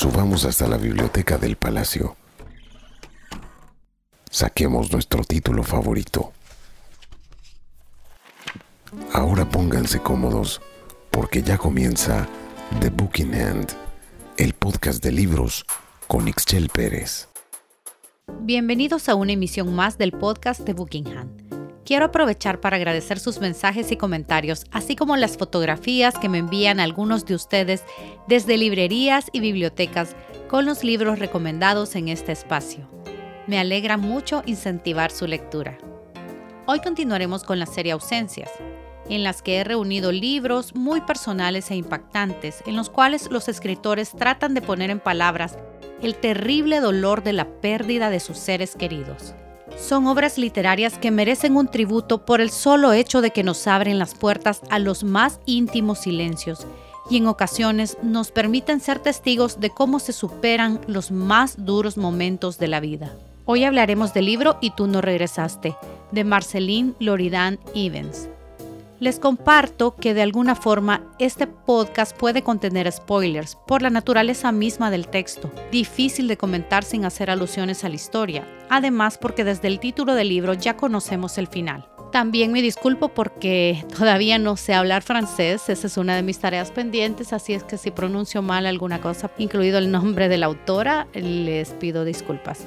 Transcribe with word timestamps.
Subamos 0.00 0.46
hasta 0.46 0.66
la 0.66 0.78
biblioteca 0.78 1.36
del 1.36 1.56
palacio. 1.56 2.16
Saquemos 4.30 4.90
nuestro 4.90 5.24
título 5.24 5.62
favorito. 5.62 6.32
Ahora 9.12 9.46
pónganse 9.46 10.00
cómodos 10.00 10.62
porque 11.10 11.42
ya 11.42 11.58
comienza 11.58 12.26
The 12.80 12.88
Book 12.88 13.18
in 13.18 13.34
Hand, 13.34 13.72
el 14.38 14.54
podcast 14.54 15.04
de 15.04 15.12
libros 15.12 15.66
con 16.06 16.28
Ixchel 16.28 16.70
Pérez. 16.70 17.28
Bienvenidos 18.40 19.10
a 19.10 19.14
una 19.14 19.32
emisión 19.32 19.74
más 19.74 19.98
del 19.98 20.12
podcast 20.12 20.60
de 20.60 20.72
Book 20.72 20.94
in 20.94 21.08
Hand. 21.08 21.49
Quiero 21.90 22.04
aprovechar 22.04 22.60
para 22.60 22.76
agradecer 22.76 23.18
sus 23.18 23.40
mensajes 23.40 23.90
y 23.90 23.96
comentarios, 23.96 24.64
así 24.70 24.94
como 24.94 25.16
las 25.16 25.36
fotografías 25.36 26.16
que 26.16 26.28
me 26.28 26.38
envían 26.38 26.78
algunos 26.78 27.26
de 27.26 27.34
ustedes 27.34 27.82
desde 28.28 28.56
librerías 28.56 29.26
y 29.32 29.40
bibliotecas 29.40 30.14
con 30.48 30.66
los 30.66 30.84
libros 30.84 31.18
recomendados 31.18 31.96
en 31.96 32.06
este 32.06 32.30
espacio. 32.30 32.88
Me 33.48 33.58
alegra 33.58 33.96
mucho 33.96 34.44
incentivar 34.46 35.10
su 35.10 35.26
lectura. 35.26 35.78
Hoy 36.66 36.78
continuaremos 36.78 37.42
con 37.42 37.58
la 37.58 37.66
serie 37.66 37.90
Ausencias, 37.90 38.52
en 39.08 39.24
las 39.24 39.42
que 39.42 39.56
he 39.56 39.64
reunido 39.64 40.12
libros 40.12 40.76
muy 40.76 41.00
personales 41.00 41.72
e 41.72 41.74
impactantes, 41.74 42.62
en 42.66 42.76
los 42.76 42.88
cuales 42.88 43.28
los 43.32 43.48
escritores 43.48 44.12
tratan 44.12 44.54
de 44.54 44.62
poner 44.62 44.90
en 44.90 45.00
palabras 45.00 45.58
el 46.02 46.14
terrible 46.14 46.78
dolor 46.78 47.24
de 47.24 47.32
la 47.32 47.48
pérdida 47.60 48.10
de 48.10 48.20
sus 48.20 48.38
seres 48.38 48.76
queridos. 48.76 49.34
Son 49.76 50.06
obras 50.06 50.38
literarias 50.38 50.98
que 50.98 51.10
merecen 51.10 51.56
un 51.56 51.68
tributo 51.68 52.24
por 52.24 52.40
el 52.40 52.50
solo 52.50 52.92
hecho 52.92 53.20
de 53.20 53.30
que 53.30 53.42
nos 53.42 53.66
abren 53.66 53.98
las 53.98 54.14
puertas 54.14 54.60
a 54.70 54.78
los 54.78 55.04
más 55.04 55.40
íntimos 55.46 56.00
silencios 56.00 56.66
y 57.10 57.16
en 57.16 57.26
ocasiones 57.26 57.98
nos 58.02 58.30
permiten 58.30 58.80
ser 58.80 59.00
testigos 59.00 59.60
de 59.60 59.70
cómo 59.70 59.98
se 59.98 60.12
superan 60.12 60.80
los 60.86 61.10
más 61.10 61.64
duros 61.64 61.96
momentos 61.96 62.58
de 62.58 62.68
la 62.68 62.80
vida. 62.80 63.12
Hoy 63.46 63.64
hablaremos 63.64 64.14
del 64.14 64.26
libro 64.26 64.58
Y 64.60 64.70
tú 64.70 64.86
no 64.86 65.00
regresaste, 65.00 65.74
de 66.12 66.24
Marceline 66.24 66.94
Loridan 67.00 67.58
Evans. 67.74 68.28
Les 69.00 69.18
comparto 69.18 69.96
que 69.96 70.12
de 70.12 70.20
alguna 70.20 70.54
forma 70.54 71.06
este 71.18 71.46
podcast 71.46 72.14
puede 72.14 72.42
contener 72.42 72.92
spoilers 72.92 73.56
por 73.66 73.80
la 73.80 73.88
naturaleza 73.88 74.52
misma 74.52 74.90
del 74.90 75.08
texto, 75.08 75.50
difícil 75.72 76.28
de 76.28 76.36
comentar 76.36 76.84
sin 76.84 77.06
hacer 77.06 77.30
alusiones 77.30 77.82
a 77.82 77.88
la 77.88 77.94
historia, 77.94 78.46
además 78.68 79.16
porque 79.16 79.42
desde 79.42 79.68
el 79.68 79.80
título 79.80 80.14
del 80.14 80.28
libro 80.28 80.52
ya 80.52 80.76
conocemos 80.76 81.38
el 81.38 81.46
final. 81.46 81.88
También 82.12 82.52
me 82.52 82.60
disculpo 82.60 83.08
porque 83.08 83.86
todavía 83.98 84.38
no 84.38 84.58
sé 84.58 84.74
hablar 84.74 85.02
francés, 85.02 85.70
esa 85.70 85.86
es 85.86 85.96
una 85.96 86.14
de 86.14 86.22
mis 86.22 86.38
tareas 86.38 86.70
pendientes, 86.70 87.32
así 87.32 87.54
es 87.54 87.64
que 87.64 87.78
si 87.78 87.90
pronuncio 87.90 88.42
mal 88.42 88.66
alguna 88.66 89.00
cosa, 89.00 89.30
incluido 89.38 89.78
el 89.78 89.90
nombre 89.90 90.28
de 90.28 90.36
la 90.36 90.44
autora, 90.44 91.06
les 91.14 91.70
pido 91.70 92.04
disculpas. 92.04 92.66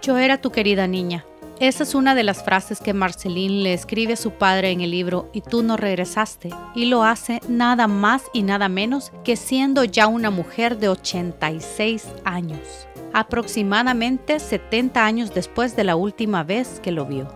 Yo 0.00 0.16
era 0.16 0.40
tu 0.40 0.50
querida 0.50 0.86
niña, 0.86 1.26
esa 1.60 1.84
es 1.84 1.94
una 1.94 2.14
de 2.14 2.24
las 2.24 2.42
frases 2.42 2.80
que 2.80 2.92
Marceline 2.92 3.62
le 3.62 3.72
escribe 3.72 4.14
a 4.14 4.16
su 4.16 4.32
padre 4.32 4.70
en 4.70 4.80
el 4.80 4.90
libro 4.90 5.28
Y 5.32 5.42
tú 5.42 5.62
no 5.62 5.76
regresaste, 5.76 6.50
y 6.74 6.86
lo 6.86 7.04
hace 7.04 7.40
nada 7.48 7.86
más 7.86 8.24
y 8.32 8.42
nada 8.42 8.68
menos 8.68 9.12
que 9.24 9.36
siendo 9.36 9.84
ya 9.84 10.06
una 10.06 10.30
mujer 10.30 10.78
de 10.78 10.88
86 10.88 12.08
años, 12.24 12.88
aproximadamente 13.12 14.40
70 14.40 15.04
años 15.04 15.34
después 15.34 15.76
de 15.76 15.84
la 15.84 15.96
última 15.96 16.42
vez 16.42 16.80
que 16.80 16.92
lo 16.92 17.06
vio. 17.06 17.28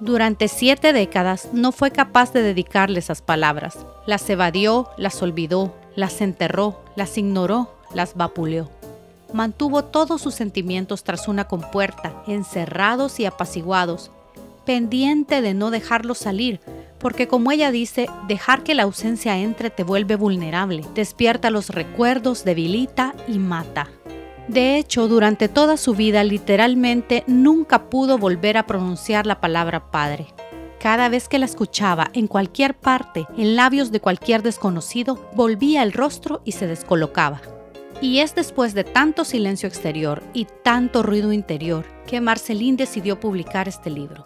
Durante 0.00 0.48
siete 0.48 0.92
décadas 0.92 1.48
no 1.52 1.72
fue 1.72 1.90
capaz 1.90 2.32
de 2.32 2.42
dedicarle 2.42 2.98
esas 2.98 3.22
palabras. 3.22 3.86
Las 4.06 4.28
evadió, 4.28 4.90
las 4.98 5.22
olvidó, 5.22 5.74
las 5.96 6.20
enterró, 6.20 6.82
las 6.96 7.16
ignoró, 7.16 7.74
las 7.94 8.14
vapuleó 8.14 8.68
mantuvo 9.34 9.84
todos 9.84 10.22
sus 10.22 10.34
sentimientos 10.34 11.02
tras 11.02 11.26
una 11.26 11.44
compuerta, 11.48 12.22
encerrados 12.28 13.18
y 13.18 13.26
apaciguados, 13.26 14.12
pendiente 14.64 15.42
de 15.42 15.54
no 15.54 15.72
dejarlos 15.72 16.18
salir, 16.18 16.60
porque 16.98 17.26
como 17.26 17.50
ella 17.50 17.72
dice, 17.72 18.08
dejar 18.28 18.62
que 18.62 18.74
la 18.74 18.84
ausencia 18.84 19.36
entre 19.38 19.70
te 19.70 19.82
vuelve 19.82 20.14
vulnerable, 20.14 20.84
despierta 20.94 21.50
los 21.50 21.70
recuerdos, 21.70 22.44
debilita 22.44 23.12
y 23.26 23.40
mata. 23.40 23.88
De 24.46 24.78
hecho, 24.78 25.08
durante 25.08 25.48
toda 25.48 25.76
su 25.78 25.94
vida 25.94 26.22
literalmente 26.22 27.24
nunca 27.26 27.90
pudo 27.90 28.18
volver 28.18 28.56
a 28.56 28.66
pronunciar 28.66 29.26
la 29.26 29.40
palabra 29.40 29.90
padre. 29.90 30.28
Cada 30.78 31.08
vez 31.08 31.28
que 31.28 31.40
la 31.40 31.46
escuchaba 31.46 32.10
en 32.12 32.28
cualquier 32.28 32.74
parte, 32.76 33.26
en 33.36 33.56
labios 33.56 33.90
de 33.90 34.00
cualquier 34.00 34.42
desconocido, 34.42 35.18
volvía 35.34 35.82
el 35.82 35.92
rostro 35.92 36.40
y 36.44 36.52
se 36.52 36.68
descolocaba. 36.68 37.40
Y 38.00 38.18
es 38.18 38.34
después 38.34 38.74
de 38.74 38.84
tanto 38.84 39.24
silencio 39.24 39.68
exterior 39.68 40.22
y 40.32 40.46
tanto 40.62 41.02
ruido 41.02 41.32
interior 41.32 41.86
que 42.06 42.20
Marceline 42.20 42.76
decidió 42.76 43.20
publicar 43.20 43.68
este 43.68 43.90
libro. 43.90 44.24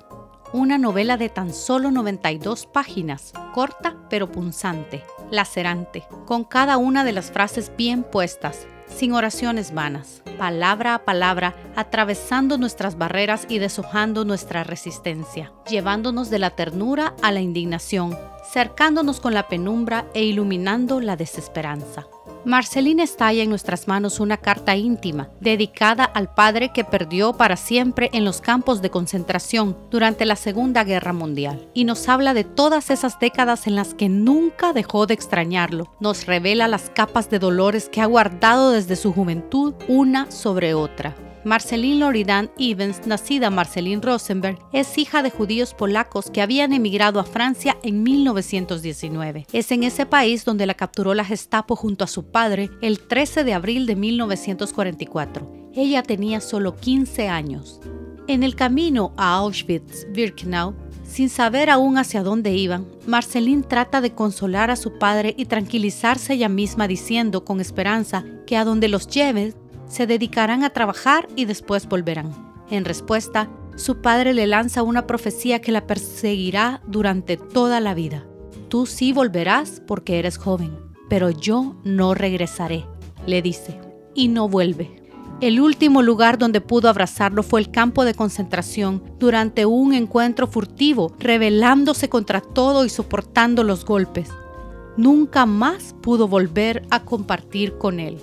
Una 0.53 0.79
novela 0.79 1.17
de 1.17 1.29
tan 1.29 1.53
solo 1.53 1.91
92 1.91 2.67
páginas, 2.67 3.33
corta 3.53 3.97
pero 4.09 4.33
punzante, 4.33 5.05
lacerante, 5.31 6.05
con 6.27 6.45
cada 6.45 6.79
una 6.79 7.05
de 7.05 7.13
las 7.13 7.31
frases 7.31 7.71
bien 7.77 8.03
puestas, 8.03 8.67
sin 8.87 9.13
oraciones 9.13 9.75
vanas, 9.75 10.23
palabra 10.39 10.95
a 10.95 11.05
palabra, 11.05 11.55
atravesando 11.77 12.57
nuestras 12.57 12.97
barreras 12.97 13.47
y 13.49 13.59
deshojando 13.59 14.25
nuestra 14.25 14.65
resistencia, 14.65 15.53
llevándonos 15.69 16.31
de 16.31 16.39
la 16.39 16.51
ternura 16.51 17.15
a 17.21 17.31
la 17.31 17.41
indignación, 17.41 18.17
cercándonos 18.51 19.21
con 19.21 19.35
la 19.35 19.49
penumbra 19.49 20.07
e 20.15 20.25
iluminando 20.25 21.01
la 21.01 21.17
desesperanza. 21.17 22.07
Marcelina 22.45 23.03
estalla 23.03 23.43
en 23.43 23.51
nuestras 23.51 23.89
manos 23.89 24.21
una 24.21 24.37
carta 24.37 24.77
íntima 24.77 25.29
dedicada 25.41 26.05
al 26.05 26.33
padre 26.33 26.73
que 26.73 26.85
perdió 26.85 27.33
para 27.33 27.57
siempre 27.57 28.11
en 28.13 28.25
los 28.25 28.41
campos 28.41 28.81
de 28.81 28.91
concentración 28.91 29.77
durante 29.91 30.25
la 30.25 30.37
Segunda 30.37 30.85
Guerra 30.85 31.13
Mundial 31.13 31.69
y 31.75 31.85
nos 31.85 32.09
habla 32.09 32.35
de 32.35 32.45
todas 32.45 32.91
esas 32.91 33.19
décadas 33.19 33.67
en 33.67 33.75
las 33.75 33.95
que 33.95 34.09
nunca 34.09 34.73
dejó 34.73 35.07
de 35.07 35.15
extrañarlo. 35.15 35.93
Nos 36.01 36.27
revela 36.27 36.69
las 36.69 36.91
capas 36.91 37.29
de 37.29 37.39
dolores 37.39 37.89
que 37.89 38.01
ha 38.01 38.07
guardado 38.07 38.71
desde 38.71 38.97
su 38.97 39.13
juventud 39.13 39.75
una 39.89 40.31
sobre 40.31 40.75
otra. 40.75 41.17
Marceline 41.49 41.99
Loridan 41.99 42.51
Evans, 42.59 43.07
nacida 43.07 43.49
Marceline 43.49 44.03
Rosenberg, 44.03 44.59
es 44.75 44.99
hija 44.99 45.23
de 45.23 45.31
judíos 45.31 45.73
polacos 45.73 46.31
que 46.31 46.43
habían 46.43 46.75
emigrado 46.75 47.21
a 47.21 47.25
Francia 47.25 47.79
en 47.83 48.03
1919. 48.03 49.47
Es 49.55 49.73
en 49.73 49.83
ese 49.83 50.05
país 50.05 50.45
donde 50.45 50.67
la 50.67 50.75
capturó 50.75 51.15
la 51.15 51.25
Gestapo 51.25 51.75
junto 51.75 52.05
a 52.05 52.07
su 52.07 52.31
padre 52.31 52.69
el 52.83 53.01
13 53.01 53.45
de 53.45 53.55
abril 53.55 53.87
de 53.87 53.97
1944. 53.97 55.71
Ella 55.75 56.03
tenía 56.03 56.43
solo 56.43 56.77
15 56.77 57.29
años. 57.29 57.81
En 58.27 58.43
el 58.43 58.55
camino 58.55 59.15
a 59.17 59.39
Auschwitz-Birkenau, 59.39 60.75
sin 61.03 61.31
saber 61.31 61.71
aún 61.71 61.97
hacia 61.97 62.23
dónde 62.23 62.53
iban, 62.53 62.87
Marceline 63.07 63.63
trata 63.63 64.03
de 64.03 64.13
consolar 64.15 64.71
a 64.71 64.77
su 64.77 64.99
padre 64.99 65.33
y 65.39 65.47
tranquilizarse 65.47 66.35
ella 66.35 66.51
misma 66.51 66.87
diciendo 66.87 67.47
con 67.47 67.63
esperanza 67.63 68.23
que 68.47 68.59
a 68.59 68.67
donde 68.67 68.89
los 68.89 69.09
lleve 69.09 69.55
se 69.89 70.07
dedicarán 70.07 70.65
a 70.65 70.71
trabajar 70.71 71.29
y 71.37 71.45
después 71.45 71.89
volverán. 71.89 72.33
En 72.71 72.85
respuesta, 72.85 73.49
su 73.77 74.01
padre 74.01 74.35
le 74.35 74.47
lanza 74.47 74.83
una 74.83 75.07
profecía 75.07 75.61
que 75.61 75.73
la 75.73 75.87
perseguirá 75.87 76.83
durante 76.87 77.37
toda 77.37 77.81
la 77.81 77.95
vida. 77.95 78.27
Tú 78.69 78.87
sí 78.87 79.13
volverás 79.13 79.83
porque 79.87 80.19
eres 80.19 80.37
joven, 80.37 80.77
pero 81.09 81.31
yo 81.31 81.77
no 81.85 82.15
regresaré, 82.15 82.87
le 83.27 83.41
dice, 83.41 83.81
y 84.15 84.29
no 84.29 84.49
vuelve. 84.49 85.03
El 85.41 85.61
último 85.61 86.03
lugar 86.03 86.37
donde 86.37 86.61
pudo 86.61 86.89
abrazarlo 86.89 87.45
fue 87.45 87.61
el 87.61 87.71
campo 87.71 88.05
de 88.05 88.15
concentración 88.15 89.05
durante 89.21 89.67
un 89.67 89.95
encuentro 89.95 90.49
furtivo, 90.49 91.15
rebelándose 91.21 92.09
contra 92.09 92.41
todo 92.41 92.85
y 92.85 92.89
soportando 92.89 93.63
los 93.63 93.85
golpes. 93.85 94.29
Nunca 94.97 95.47
más 95.47 95.95
pudo 96.03 96.27
volver 96.27 96.83
a 96.91 97.05
compartir 97.05 97.79
con 97.79 98.01
él. 98.01 98.19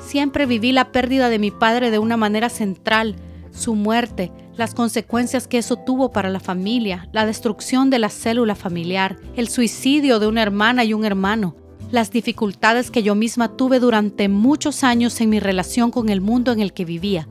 Siempre 0.00 0.46
viví 0.46 0.72
la 0.72 0.92
pérdida 0.92 1.28
de 1.28 1.38
mi 1.38 1.50
padre 1.50 1.90
de 1.90 1.98
una 1.98 2.16
manera 2.16 2.48
central, 2.48 3.16
su 3.52 3.74
muerte, 3.74 4.32
las 4.56 4.74
consecuencias 4.74 5.46
que 5.46 5.58
eso 5.58 5.76
tuvo 5.76 6.10
para 6.10 6.30
la 6.30 6.40
familia, 6.40 7.08
la 7.12 7.26
destrucción 7.26 7.90
de 7.90 7.98
la 7.98 8.08
célula 8.08 8.54
familiar, 8.54 9.16
el 9.36 9.48
suicidio 9.48 10.18
de 10.18 10.26
una 10.26 10.42
hermana 10.42 10.84
y 10.84 10.94
un 10.94 11.04
hermano, 11.04 11.56
las 11.90 12.10
dificultades 12.10 12.90
que 12.90 13.02
yo 13.02 13.14
misma 13.14 13.56
tuve 13.56 13.80
durante 13.80 14.28
muchos 14.28 14.84
años 14.84 15.20
en 15.20 15.30
mi 15.30 15.40
relación 15.40 15.90
con 15.90 16.08
el 16.08 16.20
mundo 16.20 16.52
en 16.52 16.60
el 16.60 16.72
que 16.72 16.84
vivía, 16.84 17.28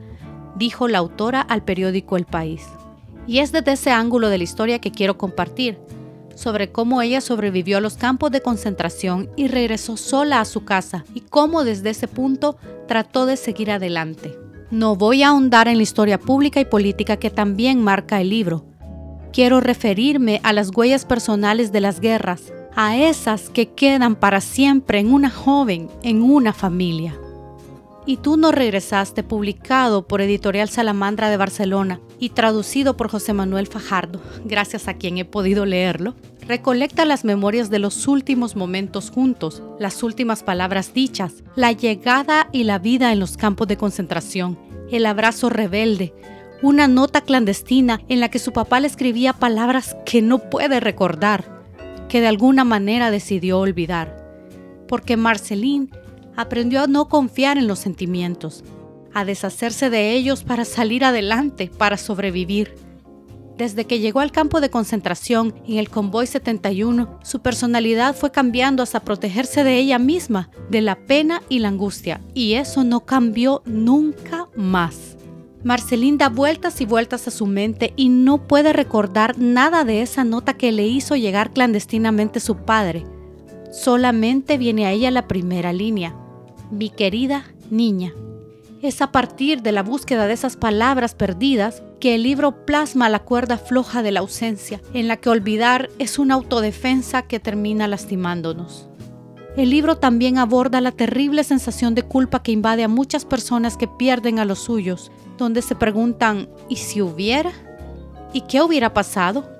dijo 0.56 0.88
la 0.88 0.98
autora 0.98 1.40
al 1.40 1.62
periódico 1.64 2.16
El 2.16 2.26
País. 2.26 2.62
Y 3.26 3.38
es 3.38 3.52
desde 3.52 3.72
ese 3.72 3.90
ángulo 3.90 4.28
de 4.28 4.38
la 4.38 4.44
historia 4.44 4.80
que 4.80 4.90
quiero 4.90 5.16
compartir, 5.16 5.78
sobre 6.34 6.70
cómo 6.70 7.02
ella 7.02 7.20
sobrevivió 7.20 7.78
a 7.78 7.80
los 7.80 7.96
campos 7.96 8.30
de 8.30 8.40
concentración 8.40 9.30
y 9.36 9.48
regresó 9.48 9.96
sola 9.96 10.40
a 10.40 10.44
su 10.44 10.64
casa 10.64 11.04
y 11.14 11.20
cómo 11.20 11.64
desde 11.64 11.90
ese 11.90 12.08
punto 12.08 12.56
trató 12.88 13.26
de 13.26 13.36
seguir 13.36 13.70
adelante. 13.70 14.36
No 14.70 14.94
voy 14.96 15.22
a 15.22 15.28
ahondar 15.28 15.68
en 15.68 15.76
la 15.76 15.82
historia 15.82 16.18
pública 16.18 16.60
y 16.60 16.64
política 16.64 17.16
que 17.16 17.30
también 17.30 17.82
marca 17.82 18.20
el 18.20 18.30
libro. 18.30 18.64
Quiero 19.32 19.60
referirme 19.60 20.40
a 20.42 20.52
las 20.52 20.70
huellas 20.74 21.04
personales 21.04 21.72
de 21.72 21.80
las 21.80 22.00
guerras, 22.00 22.52
a 22.74 22.96
esas 22.96 23.48
que 23.50 23.68
quedan 23.68 24.16
para 24.16 24.40
siempre 24.40 24.98
en 24.98 25.12
una 25.12 25.30
joven, 25.30 25.88
en 26.02 26.22
una 26.22 26.52
familia. 26.52 27.14
Y 28.06 28.16
tú 28.16 28.36
no 28.36 28.50
regresaste, 28.50 29.22
publicado 29.22 30.06
por 30.06 30.20
Editorial 30.20 30.68
Salamandra 30.68 31.28
de 31.28 31.36
Barcelona 31.36 32.00
y 32.18 32.30
traducido 32.30 32.96
por 32.96 33.08
José 33.08 33.32
Manuel 33.34 33.66
Fajardo, 33.66 34.20
gracias 34.44 34.88
a 34.88 34.94
quien 34.94 35.18
he 35.18 35.24
podido 35.24 35.66
leerlo, 35.66 36.14
recolecta 36.46 37.04
las 37.04 37.24
memorias 37.24 37.70
de 37.70 37.78
los 37.78 38.08
últimos 38.08 38.56
momentos 38.56 39.10
juntos, 39.10 39.62
las 39.78 40.02
últimas 40.02 40.42
palabras 40.42 40.94
dichas, 40.94 41.44
la 41.54 41.72
llegada 41.72 42.48
y 42.52 42.64
la 42.64 42.78
vida 42.78 43.12
en 43.12 43.20
los 43.20 43.36
campos 43.36 43.68
de 43.68 43.76
concentración, 43.76 44.58
el 44.90 45.06
abrazo 45.06 45.50
rebelde, 45.50 46.14
una 46.62 46.88
nota 46.88 47.20
clandestina 47.20 48.00
en 48.08 48.20
la 48.20 48.30
que 48.30 48.38
su 48.38 48.52
papá 48.52 48.80
le 48.80 48.86
escribía 48.86 49.32
palabras 49.32 49.96
que 50.04 50.22
no 50.22 50.50
puede 50.50 50.80
recordar, 50.80 51.62
que 52.08 52.20
de 52.20 52.28
alguna 52.28 52.64
manera 52.64 53.10
decidió 53.10 53.60
olvidar, 53.60 54.16
porque 54.88 55.16
Marceline 55.16 55.90
aprendió 56.40 56.82
a 56.82 56.86
no 56.86 57.08
confiar 57.08 57.58
en 57.58 57.66
los 57.66 57.78
sentimientos, 57.78 58.64
a 59.12 59.24
deshacerse 59.24 59.90
de 59.90 60.12
ellos 60.12 60.42
para 60.42 60.64
salir 60.64 61.04
adelante, 61.04 61.70
para 61.76 61.96
sobrevivir. 61.96 62.74
Desde 63.58 63.84
que 63.84 64.00
llegó 64.00 64.20
al 64.20 64.32
campo 64.32 64.62
de 64.62 64.70
concentración 64.70 65.54
en 65.68 65.76
el 65.76 65.90
convoy 65.90 66.26
71, 66.26 67.18
su 67.22 67.40
personalidad 67.40 68.16
fue 68.16 68.30
cambiando 68.30 68.82
hasta 68.82 69.00
protegerse 69.00 69.64
de 69.64 69.76
ella 69.76 69.98
misma, 69.98 70.48
de 70.70 70.80
la 70.80 70.96
pena 70.96 71.42
y 71.50 71.58
la 71.58 71.68
angustia, 71.68 72.22
y 72.32 72.54
eso 72.54 72.84
no 72.84 73.00
cambió 73.00 73.60
nunca 73.66 74.48
más. 74.56 75.18
Marceline 75.62 76.16
da 76.16 76.30
vueltas 76.30 76.80
y 76.80 76.86
vueltas 76.86 77.28
a 77.28 77.30
su 77.30 77.44
mente 77.44 77.92
y 77.96 78.08
no 78.08 78.46
puede 78.46 78.72
recordar 78.72 79.38
nada 79.38 79.84
de 79.84 80.00
esa 80.00 80.24
nota 80.24 80.54
que 80.54 80.72
le 80.72 80.86
hizo 80.86 81.16
llegar 81.16 81.50
clandestinamente 81.50 82.40
su 82.40 82.56
padre. 82.56 83.04
Solamente 83.70 84.56
viene 84.56 84.86
a 84.86 84.92
ella 84.92 85.10
la 85.10 85.28
primera 85.28 85.74
línea 85.74 86.16
mi 86.70 86.90
querida 86.90 87.44
niña. 87.70 88.12
Es 88.82 89.02
a 89.02 89.12
partir 89.12 89.62
de 89.62 89.72
la 89.72 89.82
búsqueda 89.82 90.26
de 90.26 90.32
esas 90.32 90.56
palabras 90.56 91.14
perdidas 91.14 91.82
que 92.00 92.14
el 92.14 92.22
libro 92.22 92.64
plasma 92.64 93.10
la 93.10 93.18
cuerda 93.18 93.58
floja 93.58 94.02
de 94.02 94.10
la 94.10 94.20
ausencia, 94.20 94.80
en 94.94 95.06
la 95.06 95.18
que 95.18 95.28
olvidar 95.28 95.90
es 95.98 96.18
una 96.18 96.34
autodefensa 96.34 97.22
que 97.22 97.40
termina 97.40 97.86
lastimándonos. 97.88 98.88
El 99.56 99.70
libro 99.70 99.96
también 99.96 100.38
aborda 100.38 100.80
la 100.80 100.92
terrible 100.92 101.44
sensación 101.44 101.94
de 101.94 102.04
culpa 102.04 102.42
que 102.42 102.52
invade 102.52 102.84
a 102.84 102.88
muchas 102.88 103.24
personas 103.24 103.76
que 103.76 103.88
pierden 103.88 104.38
a 104.38 104.44
los 104.44 104.60
suyos, 104.60 105.10
donde 105.36 105.60
se 105.60 105.74
preguntan, 105.74 106.48
¿y 106.68 106.76
si 106.76 107.02
hubiera? 107.02 107.52
¿Y 108.32 108.42
qué 108.42 108.62
hubiera 108.62 108.94
pasado? 108.94 109.50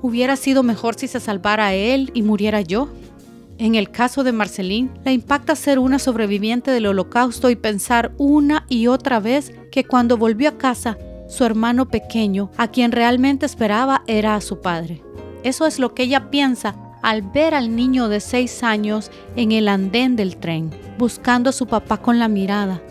¿Hubiera 0.00 0.36
sido 0.36 0.62
mejor 0.62 0.94
si 0.94 1.08
se 1.08 1.20
salvara 1.20 1.66
a 1.66 1.74
él 1.74 2.10
y 2.14 2.22
muriera 2.22 2.60
yo? 2.60 2.88
En 3.58 3.74
el 3.74 3.90
caso 3.90 4.22
de 4.22 4.32
Marceline, 4.32 4.90
la 5.04 5.12
impacta 5.12 5.56
ser 5.56 5.78
una 5.78 5.98
sobreviviente 5.98 6.70
del 6.70 6.86
holocausto 6.86 7.48
y 7.48 7.56
pensar 7.56 8.12
una 8.18 8.66
y 8.68 8.86
otra 8.86 9.18
vez 9.18 9.52
que 9.72 9.84
cuando 9.84 10.18
volvió 10.18 10.50
a 10.50 10.58
casa, 10.58 10.98
su 11.28 11.44
hermano 11.44 11.88
pequeño, 11.88 12.50
a 12.58 12.68
quien 12.68 12.92
realmente 12.92 13.46
esperaba, 13.46 14.02
era 14.06 14.34
a 14.34 14.42
su 14.42 14.60
padre. 14.60 15.02
Eso 15.42 15.66
es 15.66 15.78
lo 15.78 15.94
que 15.94 16.02
ella 16.02 16.30
piensa 16.30 16.76
al 17.02 17.22
ver 17.22 17.54
al 17.54 17.74
niño 17.74 18.08
de 18.08 18.20
seis 18.20 18.62
años 18.62 19.10
en 19.36 19.52
el 19.52 19.68
andén 19.68 20.16
del 20.16 20.36
tren, 20.36 20.70
buscando 20.98 21.50
a 21.50 21.52
su 21.52 21.66
papá 21.66 21.98
con 21.98 22.18
la 22.18 22.28
mirada, 22.28 22.82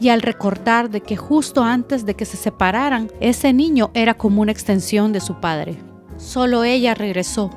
y 0.00 0.08
al 0.08 0.22
recordar 0.22 0.90
de 0.90 1.00
que 1.00 1.16
justo 1.16 1.62
antes 1.62 2.06
de 2.06 2.14
que 2.14 2.24
se 2.24 2.36
separaran, 2.36 3.10
ese 3.20 3.52
niño 3.52 3.90
era 3.94 4.14
como 4.14 4.42
una 4.42 4.52
extensión 4.52 5.12
de 5.12 5.20
su 5.20 5.38
padre. 5.40 5.76
Solo 6.16 6.64
ella 6.64 6.94
regresó, 6.94 7.50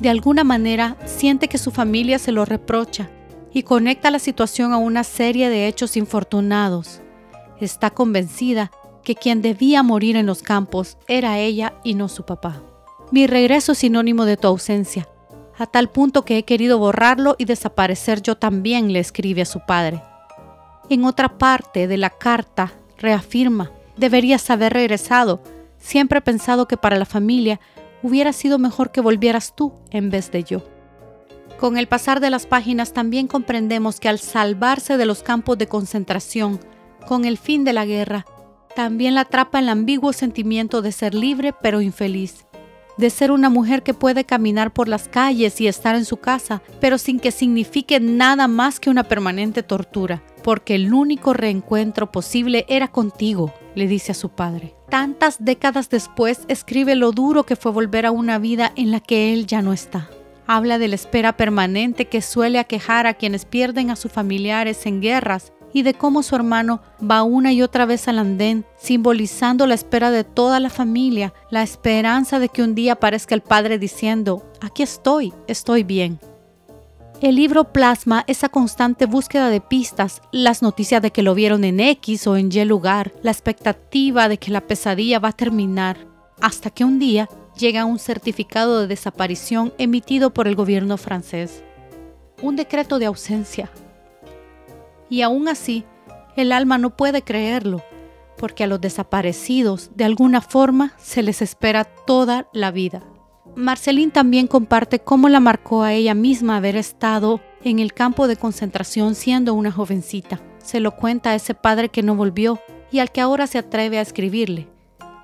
de 0.00 0.08
alguna 0.10 0.44
manera 0.44 0.96
siente 1.04 1.48
que 1.48 1.58
su 1.58 1.70
familia 1.70 2.18
se 2.18 2.32
lo 2.32 2.44
reprocha 2.44 3.10
y 3.52 3.62
conecta 3.62 4.10
la 4.10 4.18
situación 4.18 4.72
a 4.72 4.78
una 4.78 5.04
serie 5.04 5.48
de 5.48 5.68
hechos 5.68 5.96
infortunados. 5.96 7.00
Está 7.60 7.90
convencida 7.90 8.70
que 9.04 9.14
quien 9.14 9.42
debía 9.42 9.82
morir 9.82 10.16
en 10.16 10.26
los 10.26 10.42
campos 10.42 10.98
era 11.06 11.38
ella 11.38 11.74
y 11.84 11.94
no 11.94 12.08
su 12.08 12.24
papá. 12.24 12.62
Mi 13.12 13.26
regreso 13.26 13.72
es 13.72 13.78
sinónimo 13.78 14.24
de 14.24 14.36
tu 14.36 14.48
ausencia, 14.48 15.08
a 15.56 15.66
tal 15.66 15.88
punto 15.88 16.24
que 16.24 16.38
he 16.38 16.44
querido 16.44 16.78
borrarlo 16.78 17.36
y 17.38 17.44
desaparecer 17.44 18.22
yo 18.22 18.36
también, 18.36 18.92
le 18.92 18.98
escribe 18.98 19.42
a 19.42 19.46
su 19.46 19.60
padre. 19.60 20.02
En 20.90 21.04
otra 21.04 21.38
parte 21.38 21.86
de 21.86 21.96
la 21.96 22.10
carta 22.10 22.72
reafirma, 22.98 23.70
deberías 23.96 24.50
haber 24.50 24.72
regresado, 24.72 25.42
siempre 25.78 26.18
he 26.18 26.22
pensado 26.22 26.66
que 26.66 26.76
para 26.76 26.98
la 26.98 27.04
familia 27.04 27.60
hubiera 28.04 28.34
sido 28.34 28.58
mejor 28.58 28.92
que 28.92 29.00
volvieras 29.00 29.56
tú 29.56 29.72
en 29.90 30.10
vez 30.10 30.30
de 30.30 30.44
yo. 30.44 30.62
Con 31.58 31.78
el 31.78 31.88
pasar 31.88 32.20
de 32.20 32.28
las 32.28 32.46
páginas 32.46 32.92
también 32.92 33.26
comprendemos 33.26 33.98
que 33.98 34.10
al 34.10 34.18
salvarse 34.18 34.98
de 34.98 35.06
los 35.06 35.22
campos 35.22 35.56
de 35.56 35.68
concentración, 35.68 36.60
con 37.08 37.24
el 37.24 37.38
fin 37.38 37.64
de 37.64 37.72
la 37.72 37.86
guerra, 37.86 38.26
también 38.76 39.14
la 39.14 39.22
atrapa 39.22 39.58
el 39.58 39.70
ambiguo 39.70 40.12
sentimiento 40.12 40.82
de 40.82 40.92
ser 40.92 41.14
libre 41.14 41.54
pero 41.62 41.80
infeliz, 41.80 42.44
de 42.98 43.08
ser 43.08 43.30
una 43.30 43.48
mujer 43.48 43.82
que 43.82 43.94
puede 43.94 44.24
caminar 44.24 44.74
por 44.74 44.86
las 44.86 45.08
calles 45.08 45.58
y 45.62 45.66
estar 45.66 45.96
en 45.96 46.04
su 46.04 46.18
casa, 46.18 46.60
pero 46.80 46.98
sin 46.98 47.18
que 47.18 47.30
signifique 47.30 48.00
nada 48.00 48.48
más 48.48 48.80
que 48.80 48.90
una 48.90 49.04
permanente 49.04 49.62
tortura, 49.62 50.22
porque 50.44 50.74
el 50.74 50.92
único 50.92 51.32
reencuentro 51.32 52.12
posible 52.12 52.66
era 52.68 52.88
contigo, 52.88 53.52
le 53.74 53.88
dice 53.88 54.12
a 54.12 54.14
su 54.14 54.28
padre. 54.28 54.76
Tantas 54.90 55.42
décadas 55.42 55.88
después 55.88 56.44
escribe 56.48 56.94
lo 56.94 57.12
duro 57.12 57.44
que 57.44 57.56
fue 57.56 57.72
volver 57.72 58.04
a 58.04 58.10
una 58.10 58.38
vida 58.38 58.70
en 58.76 58.90
la 58.90 59.00
que 59.00 59.32
él 59.32 59.46
ya 59.46 59.62
no 59.62 59.72
está. 59.72 60.10
Habla 60.46 60.78
de 60.78 60.88
la 60.88 60.96
espera 60.96 61.38
permanente 61.38 62.04
que 62.04 62.20
suele 62.20 62.58
aquejar 62.58 63.06
a 63.06 63.14
quienes 63.14 63.46
pierden 63.46 63.90
a 63.90 63.96
sus 63.96 64.12
familiares 64.12 64.84
en 64.84 65.00
guerras 65.00 65.54
y 65.72 65.82
de 65.82 65.94
cómo 65.94 66.22
su 66.22 66.36
hermano 66.36 66.82
va 67.02 67.22
una 67.22 67.50
y 67.54 67.62
otra 67.62 67.86
vez 67.86 68.06
al 68.06 68.18
andén, 68.18 68.66
simbolizando 68.76 69.66
la 69.66 69.74
espera 69.74 70.10
de 70.10 70.24
toda 70.24 70.60
la 70.60 70.68
familia, 70.68 71.32
la 71.50 71.62
esperanza 71.62 72.38
de 72.38 72.50
que 72.50 72.62
un 72.62 72.74
día 72.74 72.92
aparezca 72.92 73.34
el 73.34 73.40
padre 73.40 73.78
diciendo, 73.78 74.44
aquí 74.60 74.82
estoy, 74.82 75.32
estoy 75.48 75.84
bien. 75.84 76.20
El 77.20 77.36
libro 77.36 77.72
plasma 77.72 78.24
esa 78.26 78.48
constante 78.48 79.06
búsqueda 79.06 79.48
de 79.48 79.60
pistas, 79.60 80.20
las 80.32 80.62
noticias 80.62 81.00
de 81.00 81.12
que 81.12 81.22
lo 81.22 81.34
vieron 81.34 81.62
en 81.62 81.78
X 81.78 82.26
o 82.26 82.36
en 82.36 82.50
Y 82.52 82.64
lugar, 82.64 83.12
la 83.22 83.30
expectativa 83.30 84.28
de 84.28 84.38
que 84.38 84.50
la 84.50 84.60
pesadilla 84.60 85.20
va 85.20 85.28
a 85.28 85.32
terminar, 85.32 85.96
hasta 86.40 86.70
que 86.70 86.84
un 86.84 86.98
día 86.98 87.28
llega 87.56 87.84
un 87.84 88.00
certificado 88.00 88.80
de 88.80 88.88
desaparición 88.88 89.72
emitido 89.78 90.34
por 90.34 90.48
el 90.48 90.56
gobierno 90.56 90.96
francés. 90.96 91.62
Un 92.42 92.56
decreto 92.56 92.98
de 92.98 93.06
ausencia. 93.06 93.70
Y 95.08 95.22
aún 95.22 95.46
así, 95.46 95.84
el 96.36 96.50
alma 96.50 96.78
no 96.78 96.96
puede 96.96 97.22
creerlo, 97.22 97.80
porque 98.36 98.64
a 98.64 98.66
los 98.66 98.80
desaparecidos 98.80 99.92
de 99.94 100.04
alguna 100.04 100.40
forma 100.40 100.94
se 100.98 101.22
les 101.22 101.42
espera 101.42 101.84
toda 101.84 102.48
la 102.52 102.72
vida. 102.72 103.02
Marceline 103.56 104.10
también 104.10 104.46
comparte 104.46 104.98
cómo 104.98 105.28
la 105.28 105.40
marcó 105.40 105.82
a 105.82 105.92
ella 105.92 106.14
misma 106.14 106.56
haber 106.56 106.76
estado 106.76 107.40
en 107.62 107.78
el 107.78 107.92
campo 107.92 108.26
de 108.26 108.36
concentración 108.36 109.14
siendo 109.14 109.54
una 109.54 109.70
jovencita. 109.70 110.40
Se 110.58 110.80
lo 110.80 110.92
cuenta 110.92 111.30
a 111.30 111.34
ese 111.34 111.54
padre 111.54 111.88
que 111.88 112.02
no 112.02 112.16
volvió 112.16 112.60
y 112.90 112.98
al 112.98 113.12
que 113.12 113.20
ahora 113.20 113.46
se 113.46 113.58
atreve 113.58 113.98
a 113.98 114.02
escribirle. 114.02 114.68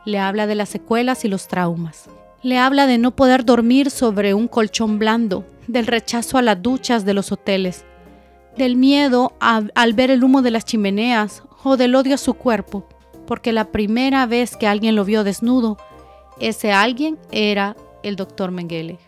Le 0.04 0.18
habla 0.18 0.46
de 0.46 0.54
las 0.54 0.68
secuelas 0.68 1.24
y 1.24 1.28
los 1.28 1.48
traumas. 1.48 2.08
Le 2.42 2.58
habla 2.58 2.86
de 2.86 2.98
no 2.98 3.16
poder 3.16 3.44
dormir 3.44 3.90
sobre 3.90 4.32
un 4.32 4.48
colchón 4.48 4.98
blando, 4.98 5.44
del 5.66 5.86
rechazo 5.86 6.38
a 6.38 6.42
las 6.42 6.62
duchas 6.62 7.04
de 7.04 7.14
los 7.14 7.32
hoteles, 7.32 7.84
del 8.56 8.76
miedo 8.76 9.32
al 9.40 9.92
ver 9.92 10.10
el 10.10 10.24
humo 10.24 10.42
de 10.42 10.50
las 10.50 10.64
chimeneas 10.64 11.42
o 11.62 11.76
del 11.76 11.94
odio 11.94 12.14
a 12.14 12.18
su 12.18 12.34
cuerpo, 12.34 12.88
porque 13.26 13.52
la 13.52 13.66
primera 13.66 14.26
vez 14.26 14.56
que 14.56 14.66
alguien 14.66 14.96
lo 14.96 15.04
vio 15.04 15.22
desnudo, 15.22 15.76
ese 16.40 16.72
alguien 16.72 17.18
era 17.30 17.76
el 18.02 18.16
doctor 18.16 18.50
Mengele. 18.50 18.98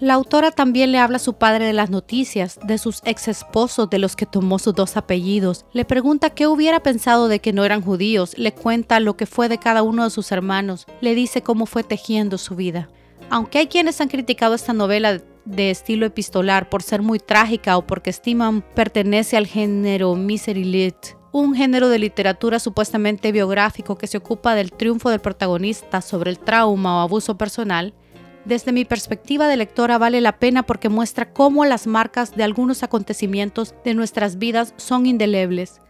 La 0.00 0.14
autora 0.14 0.50
también 0.50 0.92
le 0.92 0.98
habla 0.98 1.16
a 1.16 1.20
su 1.20 1.34
padre 1.34 1.66
de 1.66 1.74
las 1.74 1.90
noticias, 1.90 2.58
de 2.64 2.78
sus 2.78 3.02
ex 3.04 3.28
esposos 3.28 3.90
de 3.90 3.98
los 3.98 4.16
que 4.16 4.24
tomó 4.24 4.58
sus 4.58 4.74
dos 4.74 4.96
apellidos. 4.96 5.66
Le 5.74 5.84
pregunta 5.84 6.30
qué 6.30 6.46
hubiera 6.46 6.82
pensado 6.82 7.28
de 7.28 7.40
que 7.40 7.52
no 7.52 7.66
eran 7.66 7.82
judíos, 7.82 8.38
le 8.38 8.54
cuenta 8.54 8.98
lo 8.98 9.18
que 9.18 9.26
fue 9.26 9.50
de 9.50 9.58
cada 9.58 9.82
uno 9.82 10.04
de 10.04 10.10
sus 10.10 10.32
hermanos, 10.32 10.86
le 11.02 11.14
dice 11.14 11.42
cómo 11.42 11.66
fue 11.66 11.82
tejiendo 11.82 12.38
su 12.38 12.56
vida. 12.56 12.88
Aunque 13.28 13.58
hay 13.58 13.66
quienes 13.66 14.00
han 14.00 14.08
criticado 14.08 14.54
esta 14.54 14.72
novela 14.72 15.20
de 15.44 15.70
estilo 15.70 16.06
epistolar 16.06 16.70
por 16.70 16.82
ser 16.82 17.02
muy 17.02 17.18
trágica 17.18 17.76
o 17.76 17.86
porque 17.86 18.08
estiman 18.08 18.62
pertenece 18.74 19.36
al 19.36 19.46
género 19.46 20.14
misery 20.14 20.64
lit, 20.64 20.96
un 21.32 21.54
género 21.54 21.90
de 21.90 21.98
literatura 21.98 22.58
supuestamente 22.58 23.32
biográfico 23.32 23.96
que 23.96 24.06
se 24.06 24.16
ocupa 24.16 24.54
del 24.54 24.72
triunfo 24.72 25.10
del 25.10 25.20
protagonista 25.20 26.00
sobre 26.00 26.30
el 26.30 26.38
trauma 26.38 26.98
o 26.98 27.00
abuso 27.00 27.36
personal, 27.36 27.94
desde 28.50 28.72
mi 28.72 28.84
perspectiva 28.84 29.46
de 29.46 29.56
lectora 29.56 29.96
vale 29.96 30.20
la 30.20 30.40
pena 30.40 30.64
porque 30.64 30.88
muestra 30.88 31.32
cómo 31.32 31.64
las 31.64 31.86
marcas 31.86 32.34
de 32.34 32.42
algunos 32.42 32.82
acontecimientos 32.82 33.76
de 33.84 33.94
nuestras 33.94 34.38
vidas 34.38 34.74
son 34.76 35.06
indelebles. 35.06 35.80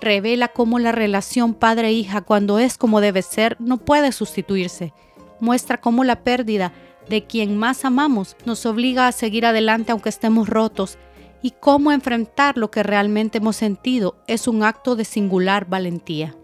Revela 0.00 0.48
cómo 0.48 0.78
la 0.78 0.92
relación 0.92 1.52
padre-hija 1.52 2.22
cuando 2.22 2.58
es 2.58 2.78
como 2.78 3.02
debe 3.02 3.20
ser 3.20 3.58
no 3.60 3.76
puede 3.76 4.12
sustituirse. 4.12 4.94
Muestra 5.40 5.78
cómo 5.78 6.04
la 6.04 6.24
pérdida 6.24 6.72
de 7.06 7.24
quien 7.26 7.58
más 7.58 7.84
amamos 7.84 8.34
nos 8.46 8.64
obliga 8.64 9.08
a 9.08 9.12
seguir 9.12 9.44
adelante 9.44 9.92
aunque 9.92 10.08
estemos 10.08 10.48
rotos 10.48 10.96
y 11.42 11.50
cómo 11.50 11.92
enfrentar 11.92 12.56
lo 12.56 12.70
que 12.70 12.82
realmente 12.82 13.38
hemos 13.38 13.56
sentido 13.56 14.16
es 14.26 14.48
un 14.48 14.62
acto 14.62 14.96
de 14.96 15.04
singular 15.04 15.66
valentía. 15.68 16.34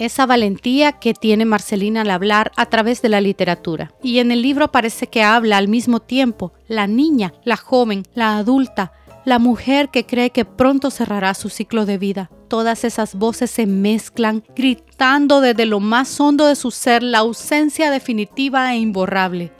Esa 0.00 0.24
valentía 0.24 0.92
que 0.92 1.12
tiene 1.12 1.44
Marcelina 1.44 2.00
al 2.00 2.10
hablar 2.10 2.52
a 2.56 2.64
través 2.64 3.02
de 3.02 3.10
la 3.10 3.20
literatura. 3.20 3.92
Y 4.02 4.20
en 4.20 4.32
el 4.32 4.40
libro 4.40 4.72
parece 4.72 5.08
que 5.08 5.22
habla 5.22 5.58
al 5.58 5.68
mismo 5.68 6.00
tiempo 6.00 6.54
la 6.68 6.86
niña, 6.86 7.34
la 7.44 7.58
joven, 7.58 8.04
la 8.14 8.38
adulta, 8.38 8.94
la 9.26 9.38
mujer 9.38 9.90
que 9.90 10.06
cree 10.06 10.30
que 10.30 10.46
pronto 10.46 10.90
cerrará 10.90 11.34
su 11.34 11.50
ciclo 11.50 11.84
de 11.84 11.98
vida. 11.98 12.30
Todas 12.48 12.84
esas 12.84 13.14
voces 13.14 13.50
se 13.50 13.66
mezclan, 13.66 14.42
gritando 14.56 15.42
desde 15.42 15.66
lo 15.66 15.80
más 15.80 16.18
hondo 16.18 16.46
de 16.46 16.56
su 16.56 16.70
ser 16.70 17.02
la 17.02 17.18
ausencia 17.18 17.90
definitiva 17.90 18.72
e 18.72 18.78
imborrable. 18.78 19.52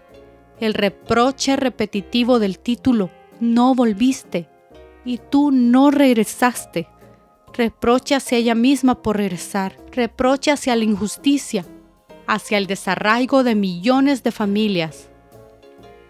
El 0.59 0.73
reproche 0.73 1.57
repetitivo 1.57 2.39
del 2.39 2.59
título, 2.59 3.11
no 3.41 3.75
volviste, 3.75 4.49
y 5.05 5.19
tú 5.19 5.51
no 5.51 5.91
regresaste. 5.91 6.89
Reproche 7.61 8.15
hacia 8.15 8.39
ella 8.39 8.55
misma 8.55 9.03
por 9.03 9.19
regresar, 9.19 9.77
reproche 9.93 10.51
hacia 10.51 10.75
la 10.77 10.85
injusticia, 10.85 11.67
hacia 12.27 12.57
el 12.57 12.67
desarraigo 12.67 13.45
de 13.45 13.55
millones 13.55 14.23
de 14.23 14.33
familias. 14.33 15.11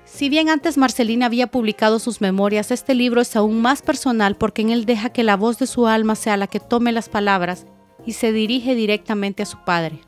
Si 0.05 0.29
bien 0.29 0.49
antes 0.49 0.79
Marcelina 0.79 1.27
había 1.27 1.49
publicado 1.49 1.99
sus 1.99 2.21
memorias, 2.21 2.71
este 2.71 2.95
libro 2.95 3.21
es 3.21 3.35
aún 3.35 3.61
más 3.61 3.83
personal 3.83 4.37
porque 4.37 4.63
en 4.63 4.71
él 4.71 4.85
deja 4.85 5.11
que 5.11 5.25
la 5.25 5.37
voz 5.37 5.59
de 5.59 5.67
su 5.67 5.89
alma 5.89 6.15
sea 6.15 6.37
la 6.37 6.47
que 6.47 6.61
tome 6.61 6.93
las 6.93 7.09
palabras 7.09 7.67
y 8.07 8.13
se 8.13 8.31
dirige 8.31 8.77
directamente 8.77 9.43
a 9.43 9.47
su 9.47 9.59
padre. 9.65 10.03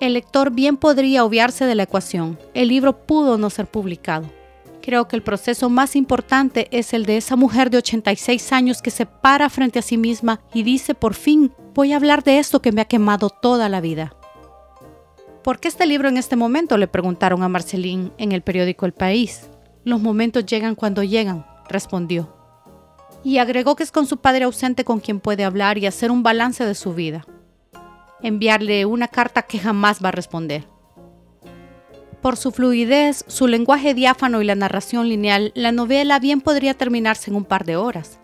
El 0.00 0.14
lector 0.14 0.50
bien 0.50 0.78
podría 0.78 1.26
obviarse 1.26 1.66
de 1.66 1.74
la 1.74 1.82
ecuación. 1.82 2.38
El 2.54 2.68
libro 2.68 3.04
pudo 3.04 3.36
no 3.36 3.50
ser 3.50 3.66
publicado. 3.66 4.30
Creo 4.82 5.06
que 5.06 5.14
el 5.14 5.22
proceso 5.22 5.70
más 5.70 5.94
importante 5.94 6.66
es 6.72 6.92
el 6.92 7.06
de 7.06 7.16
esa 7.16 7.36
mujer 7.36 7.70
de 7.70 7.78
86 7.78 8.52
años 8.52 8.82
que 8.82 8.90
se 8.90 9.06
para 9.06 9.48
frente 9.48 9.78
a 9.78 9.82
sí 9.82 9.96
misma 9.96 10.40
y 10.52 10.64
dice, 10.64 10.96
por 10.96 11.14
fin, 11.14 11.52
voy 11.72 11.92
a 11.92 11.96
hablar 11.96 12.24
de 12.24 12.40
esto 12.40 12.60
que 12.60 12.72
me 12.72 12.80
ha 12.80 12.86
quemado 12.86 13.30
toda 13.30 13.68
la 13.68 13.80
vida. 13.80 14.16
¿Por 15.44 15.60
qué 15.60 15.68
este 15.68 15.86
libro 15.86 16.08
en 16.08 16.16
este 16.16 16.34
momento? 16.34 16.76
le 16.76 16.88
preguntaron 16.88 17.44
a 17.44 17.48
Marcelín 17.48 18.12
en 18.18 18.32
el 18.32 18.42
periódico 18.42 18.84
El 18.84 18.92
País. 18.92 19.48
Los 19.84 20.00
momentos 20.00 20.46
llegan 20.46 20.74
cuando 20.74 21.04
llegan, 21.04 21.46
respondió. 21.68 22.34
Y 23.22 23.38
agregó 23.38 23.76
que 23.76 23.84
es 23.84 23.92
con 23.92 24.06
su 24.06 24.16
padre 24.16 24.44
ausente 24.44 24.84
con 24.84 24.98
quien 24.98 25.20
puede 25.20 25.44
hablar 25.44 25.78
y 25.78 25.86
hacer 25.86 26.10
un 26.10 26.24
balance 26.24 26.66
de 26.66 26.74
su 26.74 26.92
vida. 26.92 27.24
Enviarle 28.20 28.84
una 28.84 29.06
carta 29.06 29.42
que 29.42 29.60
jamás 29.60 30.02
va 30.02 30.08
a 30.08 30.12
responder. 30.12 30.71
Por 32.22 32.36
su 32.36 32.52
fluidez, 32.52 33.24
su 33.26 33.48
lenguaje 33.48 33.94
diáfano 33.94 34.40
y 34.40 34.44
la 34.44 34.54
narración 34.54 35.08
lineal, 35.08 35.50
la 35.56 35.72
novela 35.72 36.20
bien 36.20 36.40
podría 36.40 36.74
terminarse 36.74 37.30
en 37.30 37.36
un 37.36 37.44
par 37.44 37.64
de 37.64 37.74
horas. 37.74 38.20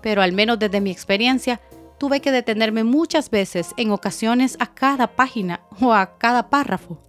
Pero 0.00 0.22
al 0.22 0.32
menos 0.32 0.58
desde 0.58 0.80
mi 0.80 0.90
experiencia, 0.90 1.60
tuve 1.98 2.20
que 2.20 2.32
detenerme 2.32 2.84
muchas 2.84 3.28
veces, 3.28 3.74
en 3.76 3.90
ocasiones 3.90 4.56
a 4.60 4.72
cada 4.72 5.08
página 5.08 5.60
o 5.78 5.92
a 5.92 6.16
cada 6.16 6.48
párrafo. 6.48 7.02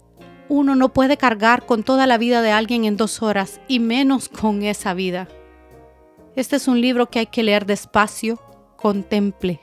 Uno 0.50 0.74
no 0.74 0.92
puede 0.92 1.16
cargar 1.16 1.64
con 1.64 1.84
toda 1.84 2.06
la 2.06 2.18
vida 2.18 2.42
de 2.42 2.50
alguien 2.50 2.84
en 2.84 2.98
dos 2.98 3.22
horas 3.22 3.58
y 3.66 3.78
menos 3.78 4.28
con 4.28 4.62
esa 4.62 4.92
vida. 4.92 5.26
Este 6.36 6.56
es 6.56 6.68
un 6.68 6.82
libro 6.82 7.08
que 7.08 7.20
hay 7.20 7.26
que 7.26 7.42
leer 7.42 7.64
despacio, 7.64 8.38
contemple, 8.76 9.58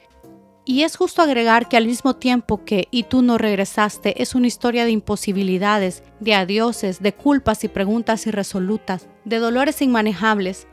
y 0.67 0.83
es 0.83 0.97
justo 0.97 1.21
agregar 1.21 1.69
que 1.69 1.77
al 1.77 1.87
mismo 1.87 2.17
tiempo 2.17 2.65
que 2.65 2.89
Y 2.91 3.03
tú 3.03 3.21
no 3.21 3.37
regresaste 3.37 4.21
es 4.21 4.35
una 4.35 4.47
historia 4.47 4.83
de 4.83 4.91
imposibilidades, 4.91 6.03
de 6.19 6.35
adioses, 6.35 7.01
de 7.01 7.13
culpas 7.13 7.63
y 7.63 7.69
preguntas 7.69 8.27
irresolutas, 8.27 9.07
de 9.23 9.37
dolores 9.37 9.81
inmanejables, 9.81 10.67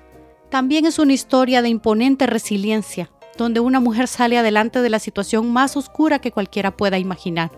también 0.50 0.84
es 0.84 0.98
una 0.98 1.12
historia 1.12 1.62
de 1.62 1.68
imponente 1.68 2.26
resiliencia, 2.26 3.10
donde 3.38 3.60
una 3.60 3.78
mujer 3.78 4.08
sale 4.08 4.36
adelante 4.36 4.82
de 4.82 4.90
la 4.90 4.98
situación 4.98 5.52
más 5.52 5.76
oscura 5.76 6.18
que 6.18 6.32
cualquiera 6.32 6.76
pueda 6.76 6.98
imaginar. 6.98 7.52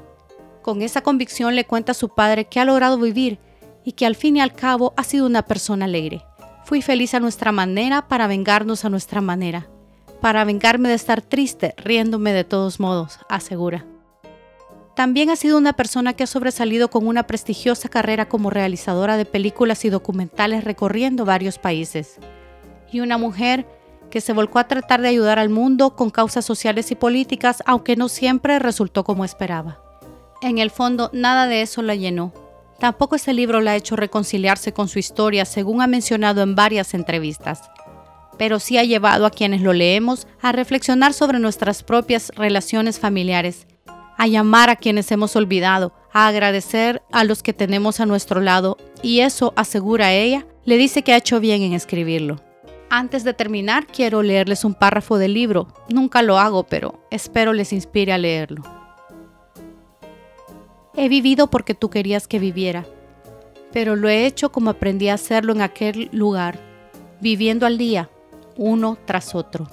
Con 0.61 0.83
esa 0.83 1.01
convicción 1.01 1.57
le 1.57 1.65
cuenta 1.65 1.93
a 1.93 1.95
su 1.95 2.11
padre 2.11 2.45
que 2.45 2.61
ha 2.61 2.67
logrado 2.67 2.99
vivir 2.99 3.39
y 3.83 3.93
que 3.93 4.05
al 4.05 4.15
fin 4.15 4.37
y 4.37 4.41
al 4.41 4.53
cabo 4.53 4.93
ha 4.99 5.05
sido 5.05 5.25
una 5.25 5.43
persona 5.43 5.87
alegre. 5.87 6.23
Fui 6.67 6.83
feliz 6.83 7.15
a 7.15 7.21
nuestra 7.21 7.51
manera 7.51 8.09
para 8.09 8.27
vengarnos 8.27 8.85
a 8.85 8.91
nuestra 8.91 9.23
manera 9.23 9.71
para 10.27 10.45
vengarme 10.45 10.89
de 10.89 10.97
estar 10.97 11.23
triste, 11.23 11.73
riéndome 11.77 12.33
de 12.33 12.43
todos 12.43 12.81
modos, 12.81 13.21
asegura. 13.29 13.87
También 14.97 15.31
ha 15.31 15.37
sido 15.37 15.57
una 15.57 15.75
persona 15.75 16.15
que 16.15 16.25
ha 16.25 16.27
sobresalido 16.27 16.91
con 16.91 17.07
una 17.07 17.29
prestigiosa 17.29 17.89
carrera 17.89 18.29
como 18.29 18.51
realizadora 18.51 19.17
de 19.17 19.25
películas 19.25 19.85
y 19.85 19.89
documentales 19.89 20.65
recorriendo 20.65 21.25
varios 21.25 21.61
países. 21.61 22.19
Y 22.91 22.99
una 22.99 23.19
mujer 23.19 23.69
que 24.11 24.21
se 24.21 24.33
volcó 24.33 24.59
a 24.59 24.67
tratar 24.67 25.01
de 25.01 25.11
ayudar 25.11 25.39
al 25.39 25.49
mundo 25.49 25.95
con 25.95 26.11
causas 26.11 26.45
sociales 26.45 26.91
y 26.91 26.97
políticas, 26.97 27.63
aunque 27.65 27.95
no 27.95 28.09
siempre 28.09 28.59
resultó 28.59 29.05
como 29.05 29.25
esperaba. 29.25 29.81
En 30.43 30.59
el 30.59 30.73
fondo, 30.73 31.09
nada 31.13 31.47
de 31.47 31.63
eso 31.63 31.83
la 31.83 31.95
llenó. 31.95 32.33
Tampoco 32.81 33.15
este 33.15 33.33
libro 33.33 33.61
la 33.61 33.71
ha 33.71 33.77
hecho 33.77 33.95
reconciliarse 33.95 34.73
con 34.73 34.89
su 34.89 34.99
historia, 34.99 35.45
según 35.45 35.83
ha 35.83 35.87
mencionado 35.87 36.43
en 36.43 36.57
varias 36.57 36.95
entrevistas 36.95 37.71
pero 38.39 38.59
sí 38.59 38.79
ha 38.79 38.85
llevado 38.85 39.27
a 39.27 39.31
quienes 39.31 39.63
lo 39.63 39.73
leemos 39.73 40.27
a 40.41 40.53
reflexionar 40.53 41.13
sobre 41.13 41.39
nuestras 41.39 41.83
propias 41.83 42.33
relaciones 42.37 42.99
familiares, 42.99 43.67
a 44.17 44.27
llamar 44.27 44.71
a 44.71 44.77
quienes 44.77 45.11
hemos 45.13 45.37
olvidado, 45.37 45.93
a 46.13 46.29
agradecer 46.29 47.03
a 47.13 47.25
los 47.25 47.43
que 47.43 47.53
tenemos 47.53 48.01
a 48.01 48.07
nuestro 48.07 48.41
lado, 48.41 48.79
y 49.03 49.21
eso, 49.21 49.53
asegura 49.57 50.13
ella, 50.13 50.47
le 50.65 50.77
dice 50.77 51.03
que 51.03 51.13
ha 51.13 51.19
hecho 51.19 51.41
bien 51.41 51.63
en 51.63 51.73
escribirlo. 51.73 52.41
Antes 52.89 53.25
de 53.25 53.35
terminar, 53.35 53.87
quiero 53.87 54.23
leerles 54.23 54.65
un 54.65 54.75
párrafo 54.75 55.19
del 55.19 55.35
libro. 55.35 55.67
Nunca 55.89 56.23
lo 56.23 56.39
hago, 56.39 56.65
pero 56.65 57.05
espero 57.11 57.53
les 57.53 57.73
inspire 57.73 58.13
a 58.13 58.19
leerlo. 58.19 58.63
He 60.95 61.09
vivido 61.09 61.49
porque 61.49 61.75
tú 61.75 61.91
querías 61.91 62.29
que 62.29 62.39
viviera, 62.39 62.87
pero 63.73 63.97
lo 63.97 64.09
he 64.09 64.25
hecho 64.25 64.51
como 64.51 64.71
aprendí 64.71 65.09
a 65.09 65.15
hacerlo 65.15 65.53
en 65.53 65.61
aquel 65.61 66.09
lugar, 66.13 66.59
viviendo 67.21 67.67
al 67.67 67.77
día, 67.77 68.09
uno 68.57 68.99
tras 69.05 69.35
otro. 69.35 69.67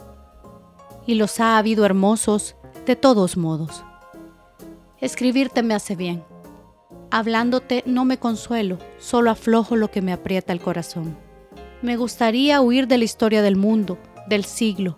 Y 1.06 1.16
los 1.16 1.40
ha 1.40 1.58
habido 1.58 1.86
hermosos 1.86 2.56
de 2.86 2.96
todos 2.96 3.38
modos. 3.38 3.84
Escribirte 5.00 5.63
me 5.63 5.74
hace 5.74 5.96
bien. 5.96 6.24
Hablándote 7.12 7.84
no 7.86 8.06
me 8.06 8.18
consuelo, 8.18 8.78
solo 9.00 9.30
aflojo 9.30 9.75
lo 9.75 9.92
que 9.92 10.02
me 10.02 10.13
aprieta 10.13 10.54
el 10.54 10.62
corazón. 10.62 11.18
Me 11.82 11.98
gustaría 11.98 12.62
huir 12.62 12.88
de 12.88 12.98
la 12.98 13.04
historia 13.04 13.42
del 13.42 13.56
mundo, 13.56 13.98
del 14.28 14.46
siglo, 14.46 14.98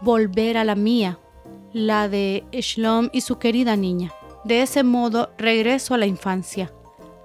volver 0.00 0.56
a 0.56 0.64
la 0.64 0.76
mía, 0.76 1.18
la 1.72 2.08
de 2.08 2.44
Shlom 2.52 3.08
y 3.12 3.22
su 3.22 3.38
querida 3.38 3.76
niña. 3.76 4.12
De 4.44 4.62
ese 4.62 4.82
modo 4.82 5.30
regreso 5.36 5.94
a 5.94 5.98
la 5.98 6.06
infancia, 6.06 6.72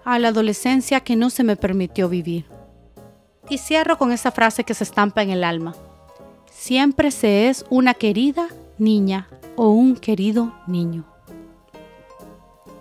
a 0.04 0.20
la 0.20 0.30
adolescencia 0.30 1.02
que 1.02 1.16
no 1.16 1.30
se 1.30 1.44
me 1.44 1.56
permitió 1.56 2.10
vivir. 2.10 2.46
Y 3.50 3.60
cierro 3.60 3.98
con 3.98 4.12
esa 4.12 4.32
frase 4.32 4.64
que 4.64 4.74
se 4.74 4.84
estampa 4.84 5.22
en 5.22 5.30
el 5.30 5.44
alma 5.44 5.76
siempre 6.58 7.12
se 7.12 7.50
es 7.50 7.66
una 7.70 7.94
querida 7.94 8.48
niña 8.80 9.30
o 9.56 9.70
un 9.70 9.96
querido 9.96 10.54
niño. 10.66 11.06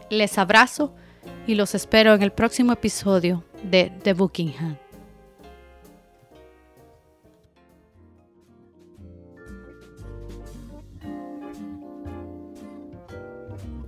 Les 0.09 0.38
abrazo 0.38 0.95
y 1.47 1.54
los 1.54 1.75
espero 1.75 2.14
en 2.14 2.23
el 2.23 2.33
próximo 2.33 2.73
episodio 2.73 3.45
de 3.62 3.92
The 4.02 4.14
Buckingham. 4.14 4.76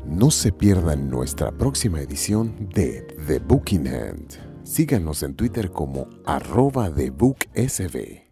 No 0.04 0.30
se 0.30 0.52
pierdan 0.52 1.08
nuestra 1.08 1.50
próxima 1.50 2.00
edición 2.00 2.68
de 2.74 3.02
The 3.26 3.38
Booking 3.38 3.86
Hand. 3.86 4.64
Síganos 4.64 5.22
en 5.22 5.34
Twitter 5.34 5.70
como 5.70 6.08
arroba 6.26 6.92
TheBookSB. 6.92 8.26